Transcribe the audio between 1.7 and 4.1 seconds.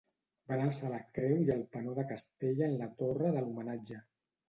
penó de Castella en la torre de l'Homenatge.